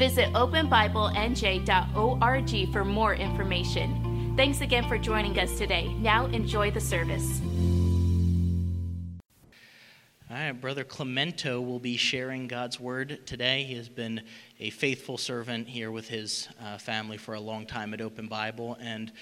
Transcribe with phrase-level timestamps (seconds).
[0.00, 4.32] Visit openbiblenj.org for more information.
[4.34, 5.92] Thanks again for joining us today.
[6.00, 7.42] Now enjoy the service.
[10.30, 13.64] All right, Brother Clemento will be sharing God's word today.
[13.64, 14.22] He has been
[14.58, 18.78] a faithful servant here with his uh, family for a long time at Open Bible,
[18.80, 19.12] and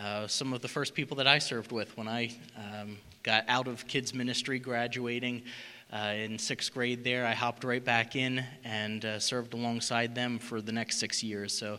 [0.00, 3.68] uh, some of the first people that I served with when I um, got out
[3.68, 5.42] of kids' ministry, graduating
[5.92, 7.26] uh, in sixth grade there.
[7.26, 11.56] I hopped right back in and uh, served alongside them for the next six years.
[11.56, 11.78] So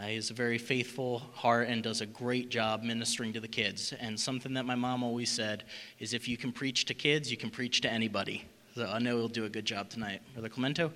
[0.00, 3.92] uh, a very faithful heart and does a great job ministering to the kids.
[4.00, 5.64] And something that my mom always said
[5.98, 8.44] is if you can preach to kids, you can preach to anybody.
[8.74, 10.22] So I know he'll do a good job tonight.
[10.32, 10.90] Brother Clemento,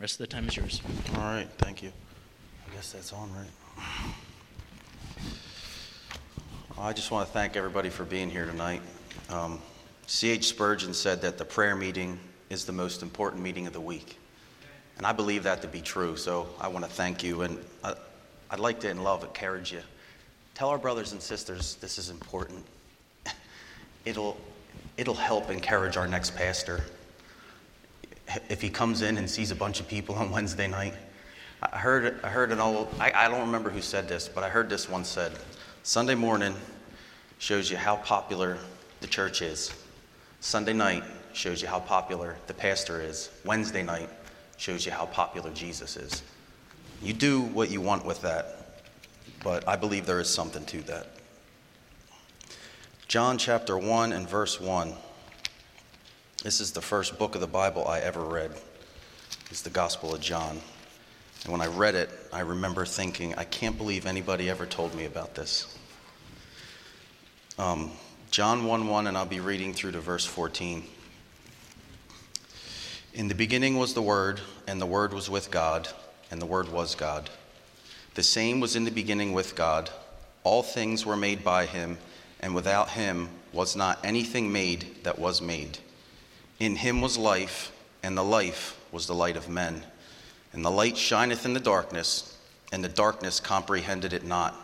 [0.00, 0.80] rest of the time is yours.
[1.14, 1.92] All right, thank you.
[2.68, 3.50] I guess that's on, right?
[6.76, 8.80] I just want to thank everybody for being here tonight.
[9.30, 9.60] Um,
[10.06, 10.46] C.H.
[10.46, 12.18] Spurgeon said that the prayer meeting
[12.50, 14.18] is the most important meeting of the week.
[14.96, 17.42] And I believe that to be true, so I want to thank you.
[17.42, 17.94] And uh,
[18.50, 19.80] I, would like to, in love, encourage you.
[20.54, 22.64] Tell our brothers and sisters this is important.
[24.04, 24.36] It'll,
[24.96, 26.84] it'll help encourage our next pastor.
[28.48, 30.94] If he comes in and sees a bunch of people on Wednesday night,
[31.62, 34.48] I heard, I heard an old, I, I don't remember who said this, but I
[34.50, 35.32] heard this one said
[35.82, 36.54] Sunday morning
[37.38, 38.58] shows you how popular
[39.00, 39.72] the church is.
[40.44, 43.30] Sunday night shows you how popular the pastor is.
[43.46, 44.10] Wednesday night
[44.58, 46.22] shows you how popular Jesus is.
[47.02, 48.82] You do what you want with that,
[49.42, 51.06] but I believe there is something to that.
[53.08, 54.92] John chapter 1 and verse 1.
[56.42, 58.50] This is the first book of the Bible I ever read.
[59.50, 60.60] It's the Gospel of John.
[61.44, 65.06] And when I read it, I remember thinking, I can't believe anybody ever told me
[65.06, 65.78] about this.
[67.58, 67.92] Um,
[68.34, 70.82] John 1 1, and I'll be reading through to verse 14.
[73.12, 75.88] In the beginning was the Word, and the Word was with God,
[76.32, 77.30] and the Word was God.
[78.14, 79.88] The same was in the beginning with God.
[80.42, 81.96] All things were made by him,
[82.40, 85.78] and without him was not anything made that was made.
[86.58, 87.70] In him was life,
[88.02, 89.84] and the life was the light of men.
[90.52, 92.36] And the light shineth in the darkness,
[92.72, 94.63] and the darkness comprehended it not.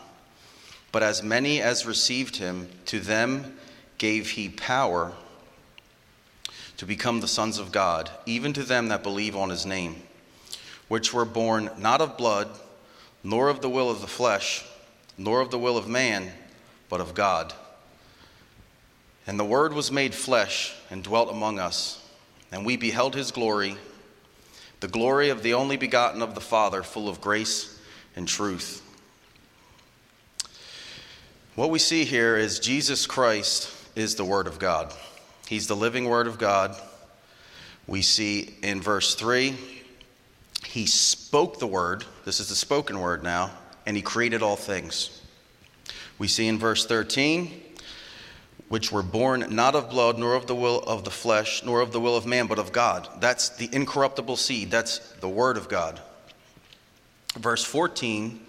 [0.91, 3.57] But as many as received him, to them
[3.97, 5.13] gave he power
[6.77, 10.01] to become the sons of God, even to them that believe on his name,
[10.87, 12.49] which were born not of blood,
[13.23, 14.65] nor of the will of the flesh,
[15.17, 16.31] nor of the will of man,
[16.89, 17.53] but of God.
[19.27, 22.03] And the Word was made flesh and dwelt among us,
[22.51, 23.75] and we beheld his glory,
[24.79, 27.79] the glory of the only begotten of the Father, full of grace
[28.15, 28.81] and truth.
[31.55, 34.93] What we see here is Jesus Christ is the Word of God.
[35.49, 36.73] He's the living Word of God.
[37.87, 39.57] We see in verse 3,
[40.65, 42.05] He spoke the Word.
[42.23, 43.51] This is the spoken Word now,
[43.85, 45.21] and He created all things.
[46.17, 47.51] We see in verse 13,
[48.69, 51.91] which were born not of blood, nor of the will of the flesh, nor of
[51.91, 53.09] the will of man, but of God.
[53.19, 54.71] That's the incorruptible seed.
[54.71, 55.99] That's the Word of God.
[57.37, 58.39] Verse 14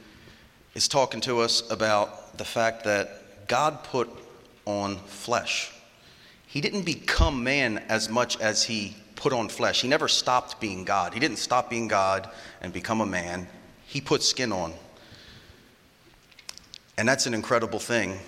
[0.77, 4.11] is talking to us about the fact that God put
[4.65, 5.71] on flesh.
[6.49, 9.81] He didn't become man as much as he put on flesh.
[9.81, 11.15] He never stopped being God.
[11.15, 12.29] He didn't stop being God
[12.61, 13.47] and become a man.
[13.87, 14.73] He put skin on.
[16.99, 18.19] And that's an incredible thing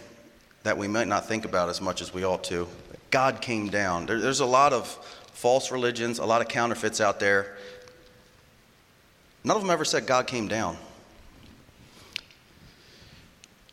[0.62, 2.68] that we might not think about as much as we ought to.
[3.10, 4.06] God came down.
[4.06, 4.86] There, there's a lot of
[5.32, 7.56] false religions, a lot of counterfeits out there.
[9.42, 10.76] None of them ever said God came down.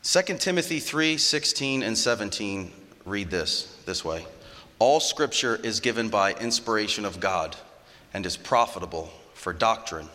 [0.04, 2.72] 2 Timothy 3 16 and 17
[3.04, 4.26] read this this way
[4.80, 7.54] All scripture is given by inspiration of God
[8.12, 10.08] and is profitable for doctrine,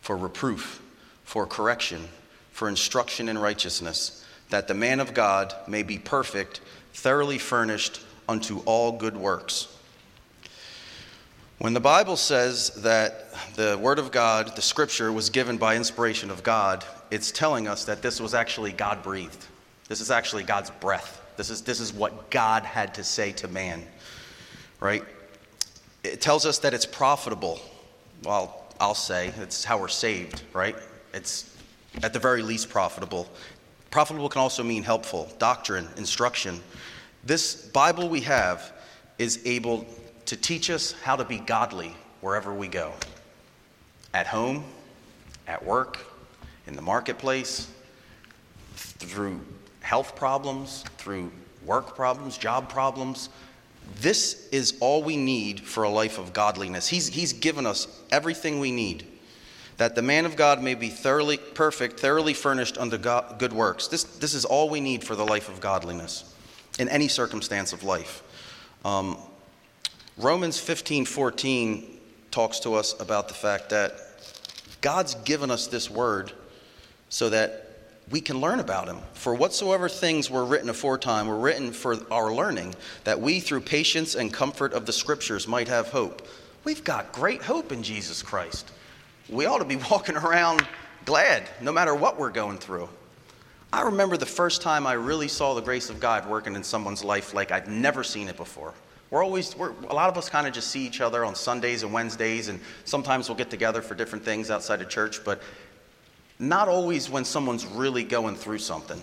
[0.00, 0.80] for reproof,
[1.24, 2.06] for correction,
[2.52, 6.60] for instruction in righteousness, that the man of God may be perfect,
[6.94, 9.76] thoroughly furnished unto all good works.
[11.60, 16.30] When the Bible says that the Word of God, the Scripture, was given by inspiration
[16.30, 19.44] of God, it's telling us that this was actually God breathed.
[19.86, 21.20] This is actually God's breath.
[21.36, 23.86] This is, this is what God had to say to man,
[24.80, 25.04] right?
[26.02, 27.60] It tells us that it's profitable.
[28.24, 30.76] Well, I'll say it's how we're saved, right?
[31.12, 31.54] It's
[32.02, 33.28] at the very least profitable.
[33.90, 36.58] Profitable can also mean helpful, doctrine, instruction.
[37.22, 38.72] This Bible we have
[39.18, 39.84] is able
[40.30, 42.92] to teach us how to be godly wherever we go
[44.14, 44.62] at home,
[45.48, 45.98] at work,
[46.68, 47.68] in the marketplace,
[48.76, 49.40] through
[49.80, 51.32] health problems, through
[51.66, 53.28] work problems, job problems.
[53.96, 56.86] This is all we need for a life of godliness.
[56.86, 59.04] He's, he's given us everything we need
[59.78, 63.88] that the man of God may be thoroughly perfect, thoroughly furnished unto God, good works.
[63.88, 66.32] This, this is all we need for the life of godliness
[66.78, 68.22] in any circumstance of life.
[68.84, 69.18] Um,
[70.20, 71.98] Romans 15 14
[72.30, 73.94] talks to us about the fact that
[74.82, 76.32] God's given us this word
[77.08, 77.70] so that
[78.10, 78.98] we can learn about him.
[79.14, 82.74] For whatsoever things were written aforetime were written for our learning,
[83.04, 86.28] that we through patience and comfort of the scriptures might have hope.
[86.64, 88.70] We've got great hope in Jesus Christ.
[89.30, 90.66] We ought to be walking around
[91.06, 92.90] glad no matter what we're going through.
[93.72, 97.02] I remember the first time I really saw the grace of God working in someone's
[97.02, 98.74] life like I'd never seen it before.
[99.10, 101.82] We're always, we're, a lot of us kind of just see each other on Sundays
[101.82, 105.42] and Wednesdays, and sometimes we'll get together for different things outside of church, but
[106.38, 109.00] not always when someone's really going through something.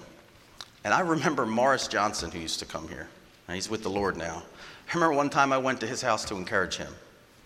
[0.86, 3.10] And I remember Morris Johnson, who used to come here,
[3.48, 4.44] and he's with the Lord now.
[4.90, 6.94] I remember one time I went to his house to encourage him.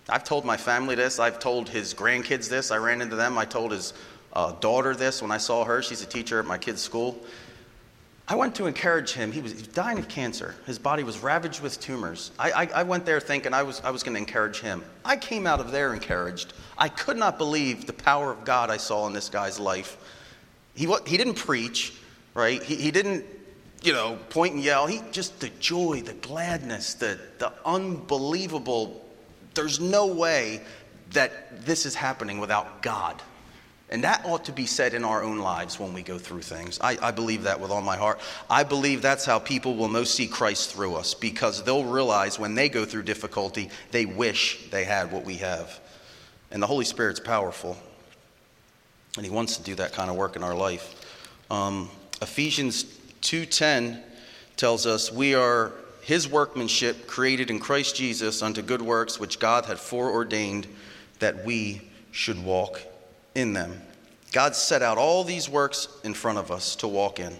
[0.08, 3.46] I've told my family this, I've told his grandkids this, I ran into them, I
[3.46, 3.94] told his
[4.34, 5.81] uh, daughter this when I saw her.
[5.81, 7.19] She's a teacher at my kid's school.
[8.31, 9.33] I went to encourage him.
[9.33, 10.56] He was, dying of cancer.
[10.66, 12.31] His body was ravaged with tumors.
[12.39, 14.86] I, I, I went there thinking I was, I was going to encourage him.
[15.04, 16.54] I came out of there encouraged.
[16.78, 19.98] I could not believe the power of God I saw in this guy's life.
[20.75, 21.92] He, he didn't preach,
[22.33, 22.63] right?
[22.63, 23.25] He, he didn't,
[23.83, 24.88] you know, point and yell.
[24.88, 29.06] He just the joy, the gladness, the, the unbelievable.
[29.56, 30.62] There's no way
[31.12, 33.22] that this is happening without God.
[33.92, 36.80] And that ought to be said in our own lives when we go through things.
[36.80, 38.22] I, I, believe that with all my heart.
[38.50, 42.56] I believe that's how people will most see Christ through us because they'll realize when
[42.56, 45.78] they go through difficulty, they wish they had what we have.
[46.52, 47.76] And the Holy Spirit's powerful.
[49.18, 50.96] And He wants to do that kind of work in our life.
[51.52, 51.90] Um,
[52.22, 52.86] Ephesians
[53.24, 54.02] 2.10
[54.56, 59.66] tells us, We are His workmanship created in Christ Jesus unto good works which God
[59.66, 60.66] had foreordained
[61.20, 62.82] that we should walk
[63.36, 63.81] in them.
[64.31, 67.36] God set out all these works in front of us to walk in.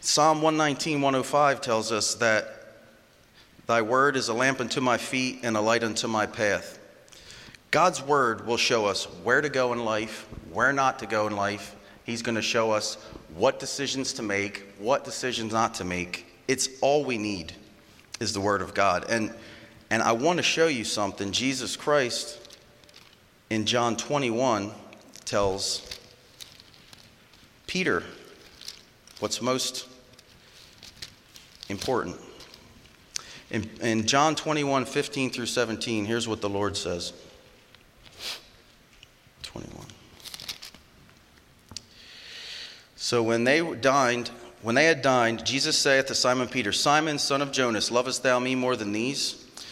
[0.00, 2.60] Psalm 119, 105 tells us that
[3.66, 6.80] Thy word is a lamp unto my feet and a light unto my path.
[7.70, 11.36] God's word will show us where to go in life, where not to go in
[11.36, 11.76] life.
[12.04, 12.96] He's going to show us
[13.36, 16.26] what decisions to make, what decisions not to make.
[16.48, 17.52] It's all we need
[18.18, 19.06] is the word of God.
[19.08, 19.32] And
[19.90, 21.30] and I want to show you something.
[21.30, 22.49] Jesus Christ
[23.50, 24.70] in John 21
[25.24, 25.98] tells
[27.66, 28.04] Peter
[29.18, 29.86] what's most
[31.68, 32.16] important.
[33.50, 37.12] In, in, John 21, 15 through 17, here's what the Lord says.
[39.42, 39.86] 21.
[42.94, 44.30] So when they dined,
[44.62, 48.38] when they had dined, Jesus saith to Simon Peter, Simon, son of Jonas, lovest thou
[48.38, 49.44] me more than these?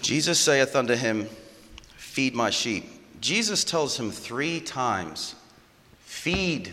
[0.00, 1.28] Jesus saith unto him,
[1.96, 2.84] Feed my sheep.
[3.20, 5.34] Jesus tells him three times,
[6.00, 6.70] Feed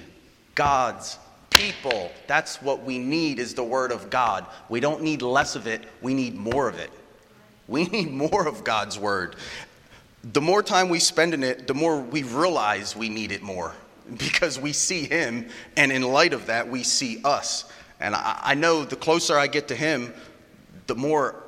[0.55, 1.17] God's
[1.49, 2.11] people.
[2.27, 4.45] That's what we need is the word of God.
[4.69, 6.91] We don't need less of it, we need more of it.
[7.67, 9.35] We need more of God's word.
[10.31, 13.73] The more time we spend in it, the more we realize we need it more
[14.17, 17.65] because we see Him, and in light of that, we see us.
[17.99, 20.13] And I, I know the closer I get to Him,
[20.87, 21.42] the more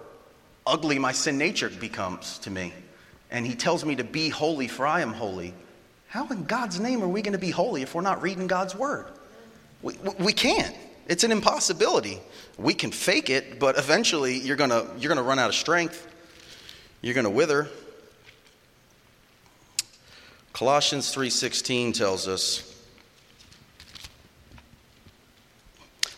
[0.66, 2.74] ugly my sin nature becomes to me.
[3.32, 5.54] and he tells me to be holy for I am holy.
[6.08, 8.76] How in God's name are we going to be holy if we're not reading God's
[8.76, 9.08] word?
[9.82, 10.76] We, we can't.
[11.08, 12.20] It's an impossibility.
[12.58, 15.56] We can fake it, but eventually you're going to you're going to run out of
[15.56, 16.08] strength.
[17.02, 17.68] You're going to wither.
[20.54, 22.75] Colossians 3:16 tells us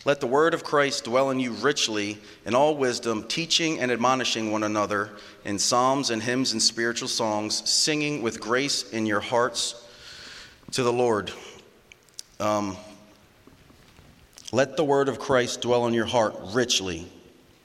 [0.08, 4.50] Let the word of Christ dwell in you richly in all wisdom, teaching and admonishing
[4.50, 5.10] one another
[5.44, 9.86] in psalms and hymns and spiritual songs, singing with grace in your hearts
[10.70, 11.30] to the Lord.
[12.40, 12.78] Um,
[14.50, 17.06] let the word of Christ dwell in your heart richly.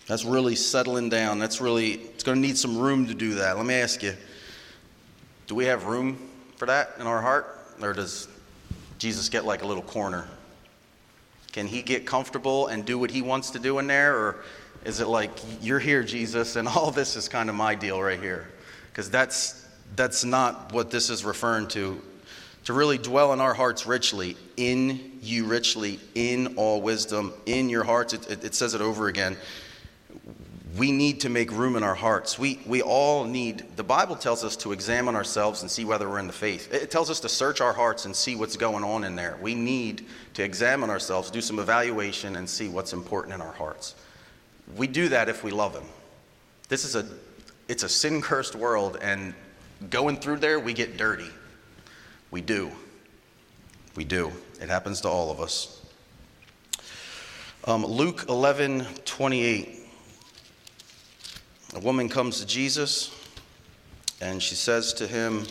[0.07, 1.39] That's really settling down.
[1.39, 3.55] That's really, it's going to need some room to do that.
[3.55, 4.15] Let me ask you
[5.47, 6.17] do we have room
[6.57, 7.57] for that in our heart?
[7.81, 8.27] Or does
[8.97, 10.27] Jesus get like a little corner?
[11.53, 14.15] Can he get comfortable and do what he wants to do in there?
[14.17, 14.43] Or
[14.86, 15.31] is it like,
[15.62, 18.48] you're here, Jesus, and all this is kind of my deal right here?
[18.91, 22.01] Because that's, that's not what this is referring to.
[22.65, 27.83] To really dwell in our hearts richly, in you richly, in all wisdom, in your
[27.83, 28.13] hearts.
[28.13, 29.38] It, it, it says it over again
[30.77, 32.39] we need to make room in our hearts.
[32.39, 36.19] We, we all need, the Bible tells us to examine ourselves and see whether we're
[36.19, 36.73] in the faith.
[36.73, 39.37] It tells us to search our hearts and see what's going on in there.
[39.41, 43.93] We need to examine ourselves, do some evaluation, and see what's important in our hearts.
[44.75, 45.83] We do that if we love Him.
[46.69, 47.05] This is a,
[47.67, 49.35] it's a sin cursed world, and
[49.91, 51.29] going through there, we get dirty.
[52.31, 52.71] We do.
[53.95, 54.31] We do.
[54.59, 55.81] It happens to all of us.
[57.65, 59.82] Um, Luke 11 28
[61.75, 63.11] a woman comes to Jesus
[64.21, 65.45] and she says to him,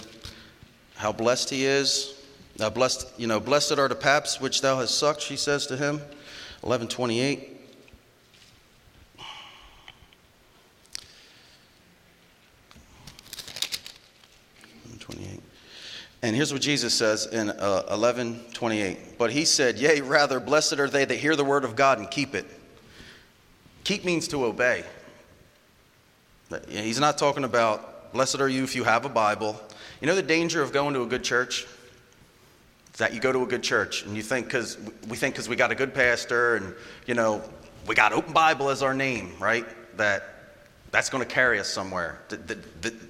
[0.95, 2.15] How blessed he is.
[2.59, 5.77] Now blessed, you know, blessed are the paps which thou hast sucked, she says to
[5.77, 5.97] him.
[6.61, 7.53] 1128.
[16.25, 19.19] And here's what Jesus says in uh, 11:28.
[19.19, 22.09] But he said, "Yea, rather blessed are they that hear the word of God and
[22.09, 22.47] keep it."
[23.83, 24.85] Keep means to obey.
[26.69, 29.61] He's not talking about, blessed are you if you have a Bible.
[30.01, 31.67] You know the danger of going to a good church?
[32.99, 34.79] That you go to a good church and you think, because
[35.09, 36.75] we think because we got a good pastor and,
[37.07, 37.43] you know,
[37.87, 39.67] we got open Bible as our name, right?
[39.97, 40.25] That
[40.93, 42.21] that's going to carry us somewhere.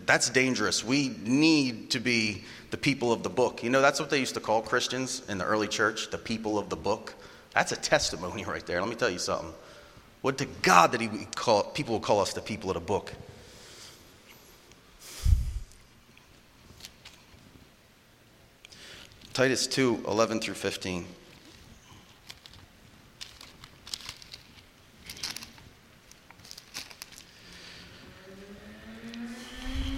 [0.07, 0.85] That's dangerous.
[0.85, 3.65] We need to be the people of the book.
[3.65, 6.59] You know, that's what they used to call Christians in the early church, the people
[6.61, 7.13] of the book.
[7.53, 8.81] That's a testimony right there.
[8.81, 9.53] Let me tell you something.
[10.23, 13.13] Would to God that he call, people will call us the people of the book.
[19.33, 21.07] Titus 2 11 through 15.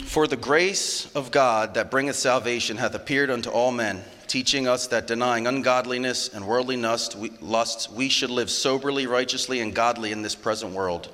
[0.05, 4.87] For the grace of God that bringeth salvation hath appeared unto all men, teaching us
[4.87, 10.37] that denying ungodliness and worldly lusts, we should live soberly, righteously, and godly in this
[10.37, 11.09] present world,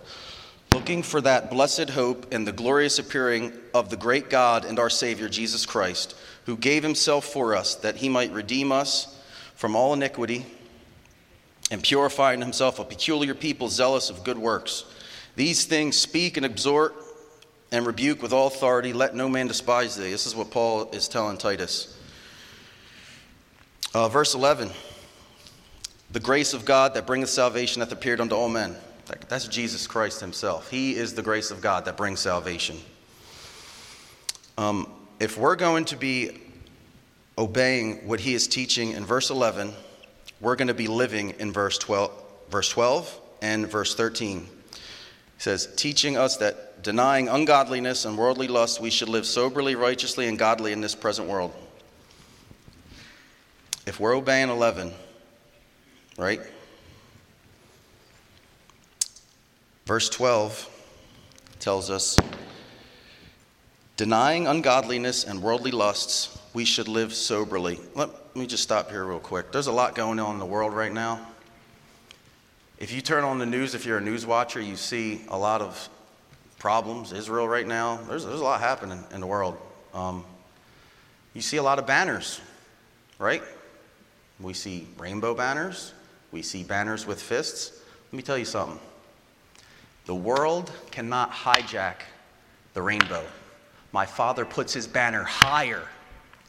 [0.75, 4.91] looking for that blessed hope and the glorious appearing of the great God and our
[4.91, 6.15] Savior, Jesus Christ
[6.47, 9.17] who gave himself for us that he might redeem us
[9.55, 10.47] from all iniquity
[11.71, 14.85] and purify in himself a peculiar people zealous of good works.
[15.37, 16.95] These things speak and exhort
[17.71, 18.93] and rebuke with all authority.
[18.93, 20.11] Let no man despise thee.
[20.11, 21.97] This is what Paul is telling Titus.
[23.95, 24.71] Uh, verse 11
[26.11, 28.75] The grace of God that bringeth salvation hath appeared unto all men.
[29.29, 30.71] That's Jesus Christ himself.
[30.71, 32.77] He is the grace of God that brings salvation.
[34.59, 36.41] Um, if we're going to be
[37.39, 39.73] obeying what he is teaching in verse 11,
[40.41, 42.11] we're going to be living in verse 12,
[42.51, 44.41] verse 12 and verse 13.
[44.41, 44.49] He
[45.39, 50.39] says, teaching us that denying ungodliness and worldly lust, we should live soberly, righteously, and
[50.39, 51.53] godly in this present world.
[53.87, 54.93] If we're obeying 11,
[56.19, 56.41] right?
[59.91, 60.71] Verse 12
[61.59, 62.17] tells us
[63.97, 67.81] Denying ungodliness and worldly lusts, we should live soberly.
[67.97, 69.51] Let me just stop here real quick.
[69.51, 71.27] There's a lot going on in the world right now.
[72.79, 75.61] If you turn on the news, if you're a news watcher, you see a lot
[75.61, 75.89] of
[76.61, 77.13] problems.
[77.13, 79.59] Israel right now, there's, there's a lot happening in the world.
[79.93, 80.25] Um,
[81.35, 82.41] you see a lot of banners,
[83.19, 83.43] right?
[84.39, 85.95] We see rainbow banners,
[86.31, 87.83] we see banners with fists.
[88.13, 88.79] Let me tell you something
[90.07, 91.97] the world cannot hijack
[92.75, 93.25] the rainbow.
[93.93, 95.83] My Father puts his banner higher,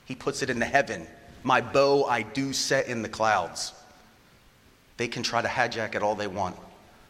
[0.05, 1.07] he puts it in the heaven.
[1.43, 3.73] My bow I do set in the clouds.
[4.97, 6.55] They can try to hijack it all they want.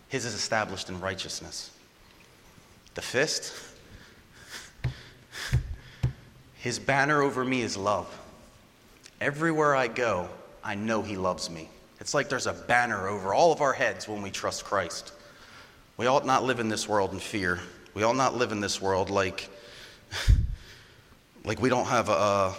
[0.08, 1.72] His is established in righteousness.
[2.94, 3.54] The fist,
[6.62, 8.08] His banner over me is love.
[9.20, 10.30] Everywhere I go,
[10.64, 11.70] I know He loves me.
[12.00, 15.14] It's like there's a banner over all of our heads when we trust Christ.
[16.02, 17.60] We ought not live in this world in fear.
[17.94, 19.48] We ought not live in this world like,
[21.46, 22.56] like we don't have a,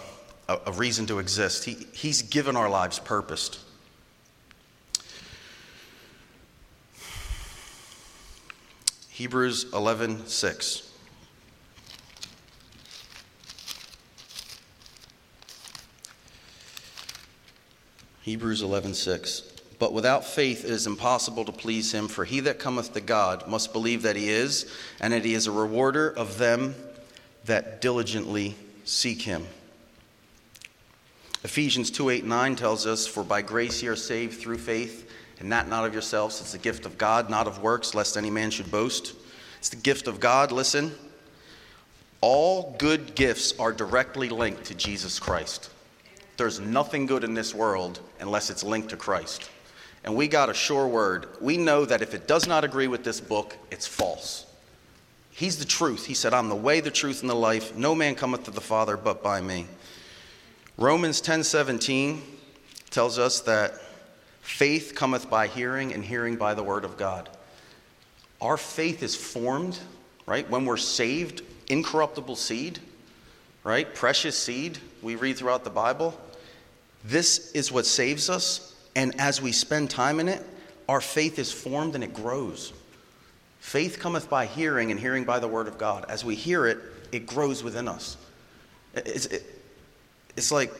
[0.47, 1.65] a, a reason to exist.
[1.65, 3.61] He, he's given our lives purpose.
[9.09, 10.89] Hebrews 11 6.
[18.21, 19.52] Hebrews 11 6.
[19.79, 23.47] But without faith it is impossible to please him, for he that cometh to God
[23.47, 26.75] must believe that he is, and that he is a rewarder of them
[27.45, 29.45] that diligently seek him.
[31.43, 35.51] Ephesians 2 8 9 tells us, For by grace ye are saved through faith, and
[35.51, 36.39] that not of yourselves.
[36.39, 39.13] It's the gift of God, not of works, lest any man should boast.
[39.59, 40.51] It's the gift of God.
[40.51, 40.93] Listen,
[42.21, 45.69] all good gifts are directly linked to Jesus Christ.
[46.37, 49.49] There's nothing good in this world unless it's linked to Christ.
[50.03, 51.27] And we got a sure word.
[51.39, 54.45] We know that if it does not agree with this book, it's false.
[55.31, 56.05] He's the truth.
[56.05, 57.75] He said, I'm the way, the truth, and the life.
[57.75, 59.65] No man cometh to the Father but by me.
[60.77, 62.21] Romans 10:17
[62.89, 63.79] tells us that
[64.41, 67.29] faith cometh by hearing and hearing by the word of God.
[68.41, 69.79] Our faith is formed,
[70.25, 70.47] right?
[70.49, 72.79] When we're saved, incorruptible seed,
[73.63, 73.93] right?
[73.95, 76.19] Precious seed we read throughout the Bible.
[77.03, 80.45] This is what saves us, and as we spend time in it,
[80.87, 82.73] our faith is formed and it grows.
[83.59, 86.05] Faith cometh by hearing, and hearing by the word of God.
[86.09, 86.79] As we hear it,
[87.11, 88.17] it grows within us.
[88.93, 89.43] It's, it,
[90.35, 90.71] it's like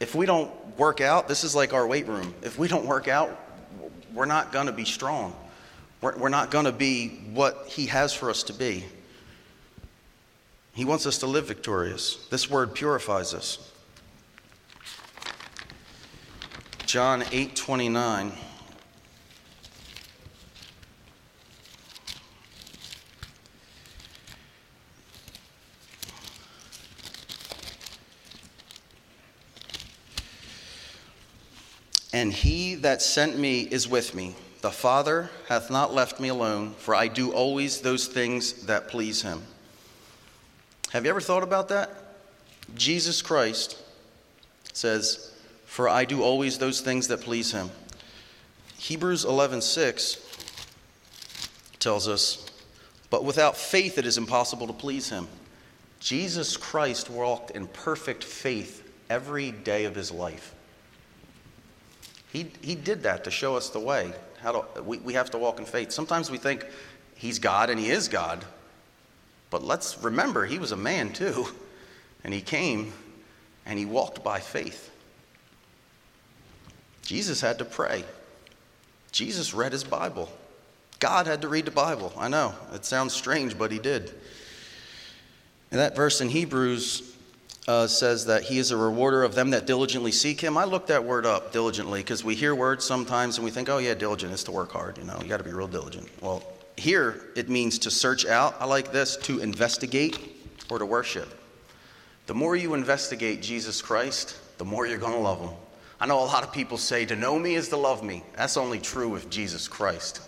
[0.00, 2.34] if we don't work out, this is like our weight room.
[2.42, 3.36] If we don't work out,
[4.12, 5.34] we're not going to be strong.
[6.00, 8.84] We're, we're not going to be what He has for us to be.
[10.74, 12.26] He wants us to live victorious.
[12.30, 13.67] This word purifies us.
[16.88, 18.32] John 8 29.
[32.14, 34.34] And he that sent me is with me.
[34.62, 39.20] The Father hath not left me alone, for I do always those things that please
[39.20, 39.42] him.
[40.92, 41.90] Have you ever thought about that?
[42.74, 43.76] Jesus Christ
[44.72, 45.34] says,
[45.68, 47.70] For I do always those things that please him.
[48.78, 50.18] Hebrews 11:6
[51.78, 52.46] tells us,
[53.10, 55.28] But without faith it is impossible to please him.
[56.00, 60.54] Jesus Christ walked in perfect faith every day of his life.
[62.32, 64.12] He, he did that to show us the way.
[64.40, 65.92] How to, we, we have to walk in faith.
[65.92, 66.66] Sometimes we think
[67.14, 68.44] he's God and he is God.
[69.50, 71.46] But let's remember, he was a man too.
[72.24, 72.92] And he came
[73.64, 74.90] and he walked by faith.
[77.08, 78.04] Jesus had to pray.
[79.12, 80.30] Jesus read his Bible.
[80.98, 82.12] God had to read the Bible.
[82.18, 84.12] I know, it sounds strange, but he did.
[85.70, 87.16] And that verse in Hebrews
[87.66, 90.58] uh, says that he is a rewarder of them that diligently seek him.
[90.58, 93.78] I looked that word up diligently because we hear words sometimes and we think, oh,
[93.78, 94.98] yeah, diligent is to work hard.
[94.98, 96.10] You know, you got to be real diligent.
[96.20, 96.42] Well,
[96.76, 98.54] here it means to search out.
[98.60, 100.18] I like this to investigate
[100.68, 101.40] or to worship.
[102.26, 105.56] The more you investigate Jesus Christ, the more you're going to love him.
[106.00, 108.22] I know a lot of people say to know me is to love me.
[108.36, 110.22] That's only true with Jesus Christ.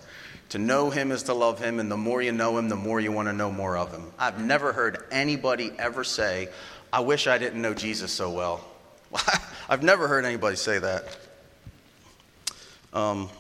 [0.51, 3.01] To know him is to love him, and the more you know him, the more
[3.01, 4.11] you want to know more of him.
[4.19, 6.49] I've never heard anybody ever say,
[6.93, 8.65] I wish I didn't know Jesus so well.
[9.69, 11.17] I've never heard anybody say that.
[12.93, 13.31] Um,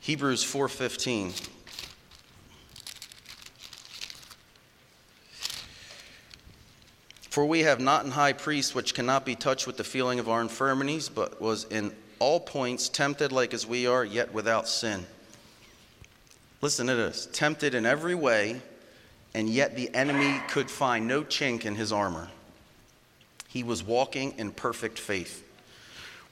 [0.00, 1.48] Hebrews 4:15
[7.36, 10.26] For we have not an high priest which cannot be touched with the feeling of
[10.26, 15.04] our infirmities, but was in all points tempted like as we are, yet without sin.
[16.62, 18.62] Listen to this tempted in every way
[19.34, 22.30] and yet the enemy could find no chink in his armor.
[23.48, 25.46] He was walking in perfect faith.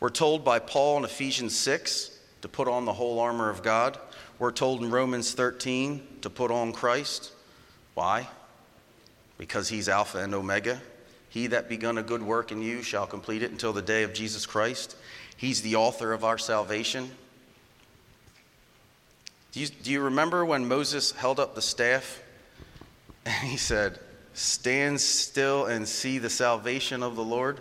[0.00, 3.98] We're told by Paul in Ephesians 6 to put on the whole armor of God.
[4.38, 7.30] We're told in Romans 13 to put on Christ.
[7.92, 8.26] Why?
[9.36, 10.80] Because he's Alpha and Omega.
[11.34, 14.14] He that begun a good work in you shall complete it until the day of
[14.14, 14.94] Jesus Christ.
[15.36, 17.10] He's the author of our salvation.
[19.50, 22.22] Do you, do you remember when Moses held up the staff
[23.26, 23.98] and he said,
[24.34, 27.58] Stand still and see the salvation of the Lord.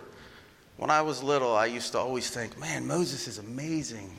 [0.76, 4.16] When I was little, I used to always think, man, Moses is amazing.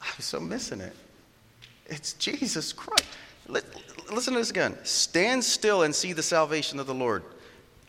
[0.00, 0.94] I was so missing it.
[1.86, 3.06] It's Jesus Christ.
[3.48, 4.78] listen to this again.
[4.84, 7.24] Stand still and see the salvation of the Lord.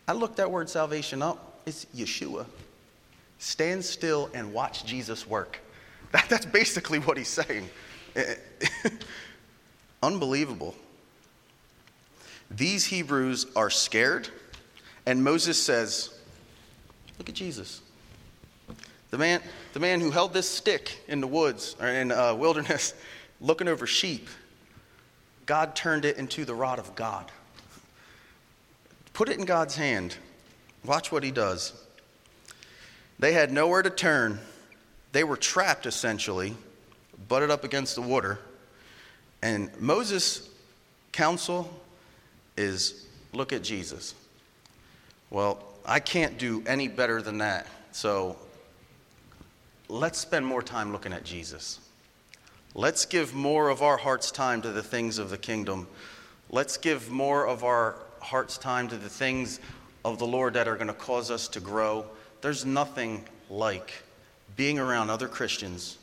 [0.07, 1.61] I looked that word salvation up.
[1.65, 2.45] It's Yeshua.
[3.39, 5.59] Stand still and watch Jesus work.
[6.13, 7.67] That, that's basically what he's saying.
[10.03, 10.75] Unbelievable.
[12.51, 14.29] These Hebrews are scared,
[15.07, 16.13] and Moses says,
[17.17, 17.81] Look at Jesus.
[19.09, 19.41] The man,
[19.73, 22.93] the man who held this stick in the woods or in uh, wilderness,
[23.41, 24.27] looking over sheep,
[25.45, 27.31] God turned it into the rod of God.
[29.13, 30.17] Put it in God's hand.
[30.84, 31.73] Watch what he does.
[33.19, 34.39] They had nowhere to turn.
[35.12, 36.56] They were trapped essentially,
[37.28, 38.39] butted up against the water.
[39.41, 40.49] And Moses'
[41.12, 41.69] counsel
[42.58, 44.15] is look at Jesus.
[45.30, 47.67] Well, I can't do any better than that.
[47.91, 48.38] So
[49.89, 51.80] let's spend more time looking at Jesus.
[52.76, 55.88] Let's give more of our heart's time to the things of the kingdom.
[56.49, 59.59] Let's give more of our heart's time to the things
[60.05, 62.05] of the Lord that are going to cause us to grow.
[62.41, 63.93] There's nothing like
[64.55, 65.97] being around other Christians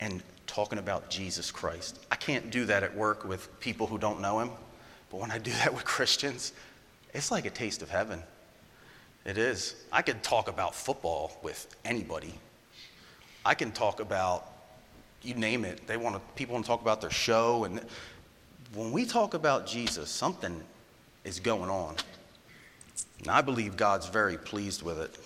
[0.00, 1.98] and talking about Jesus Christ.
[2.10, 4.50] I can't do that at work with people who don't know him,
[5.10, 6.52] but when I do that with Christians,
[7.12, 8.22] it's like a taste of heaven.
[9.24, 9.74] It is.
[9.90, 12.34] I could talk about football with anybody.
[13.44, 14.50] I can talk about
[15.22, 15.86] you name it.
[15.86, 17.80] They want to people want to talk about their show and
[18.74, 20.62] when we talk about Jesus, something
[21.24, 21.96] is going on.
[23.20, 25.16] And I believe God's very pleased with it.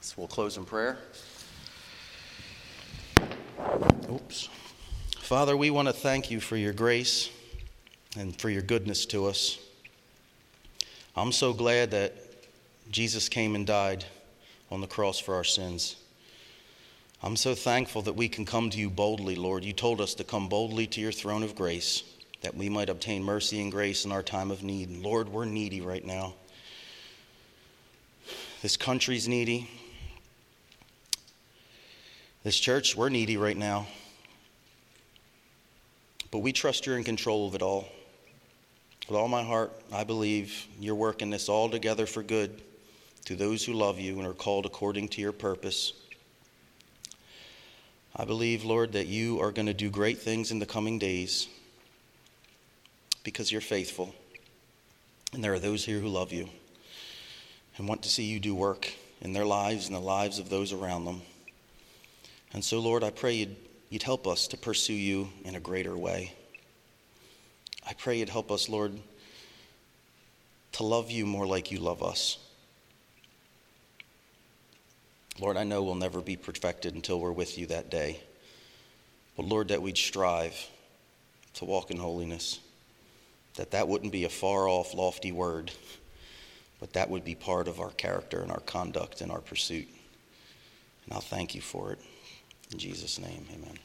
[0.00, 0.98] So we'll close in prayer.
[4.10, 4.48] Oops.
[5.18, 7.30] Father, we want to thank you for your grace
[8.16, 9.58] and for your goodness to us.
[11.16, 12.14] I'm so glad that
[12.90, 14.04] Jesus came and died
[14.70, 15.96] on the cross for our sins.
[17.22, 19.64] I'm so thankful that we can come to you boldly, Lord.
[19.64, 22.04] You told us to come boldly to your throne of grace
[22.44, 24.90] that we might obtain mercy and grace in our time of need.
[24.90, 26.34] Lord, we're needy right now.
[28.60, 29.70] This country's needy.
[32.42, 33.86] This church, we're needy right now.
[36.30, 37.88] But we trust you're in control of it all.
[39.08, 42.60] With all my heart, I believe you're working this all together for good
[43.24, 45.94] to those who love you and are called according to your purpose.
[48.14, 51.48] I believe, Lord, that you are going to do great things in the coming days
[53.24, 54.14] because you're faithful.
[55.32, 56.48] And there are those here who love you
[57.76, 60.72] and want to see you do work in their lives and the lives of those
[60.72, 61.22] around them.
[62.52, 63.56] And so, Lord, I pray you'd,
[63.90, 66.32] you'd help us to pursue you in a greater way.
[67.84, 68.92] I pray you'd help us, Lord,
[70.72, 72.38] to love you more like you love us.
[75.40, 78.20] Lord, I know we'll never be perfected until we're with you that day.
[79.36, 80.54] But Lord, that we'd strive
[81.54, 82.60] to walk in holiness,
[83.56, 85.70] that that wouldn't be a far off, lofty word,
[86.80, 89.88] but that would be part of our character and our conduct and our pursuit.
[91.04, 91.98] And I'll thank you for it.
[92.72, 93.78] In Jesus' name, amen.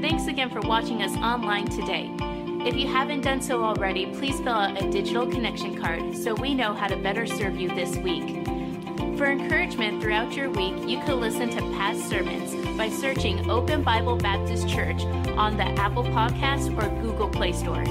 [0.00, 2.14] Thanks again for watching us online today.
[2.66, 6.54] If you haven't done so already, please fill out a digital connection card so we
[6.54, 8.44] know how to better serve you this week.
[9.16, 14.16] For encouragement throughout your week, you can listen to past sermons by searching Open Bible
[14.16, 15.02] Baptist Church
[15.36, 17.82] on the Apple Podcast or Google Play Store.